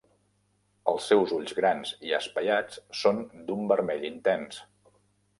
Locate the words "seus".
1.09-1.33